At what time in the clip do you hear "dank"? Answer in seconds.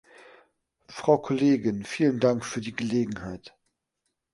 2.19-2.43